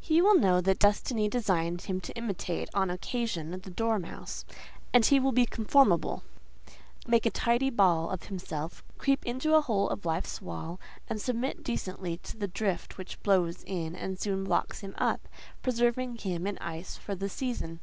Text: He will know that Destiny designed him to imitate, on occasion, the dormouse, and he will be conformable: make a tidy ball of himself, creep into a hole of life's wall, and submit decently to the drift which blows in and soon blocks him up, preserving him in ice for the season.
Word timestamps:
He 0.00 0.20
will 0.20 0.34
know 0.34 0.60
that 0.60 0.80
Destiny 0.80 1.28
designed 1.28 1.82
him 1.82 2.00
to 2.00 2.12
imitate, 2.16 2.68
on 2.74 2.90
occasion, 2.90 3.52
the 3.52 3.70
dormouse, 3.70 4.44
and 4.92 5.06
he 5.06 5.20
will 5.20 5.30
be 5.30 5.46
conformable: 5.46 6.24
make 7.06 7.24
a 7.24 7.30
tidy 7.30 7.70
ball 7.70 8.10
of 8.10 8.24
himself, 8.24 8.82
creep 8.98 9.24
into 9.24 9.54
a 9.54 9.60
hole 9.60 9.88
of 9.88 10.04
life's 10.04 10.42
wall, 10.42 10.80
and 11.06 11.20
submit 11.20 11.62
decently 11.62 12.16
to 12.24 12.36
the 12.36 12.48
drift 12.48 12.98
which 12.98 13.22
blows 13.22 13.62
in 13.62 13.94
and 13.94 14.18
soon 14.18 14.42
blocks 14.42 14.80
him 14.80 14.96
up, 14.98 15.28
preserving 15.62 16.16
him 16.16 16.48
in 16.48 16.58
ice 16.58 16.96
for 16.96 17.14
the 17.14 17.28
season. 17.28 17.78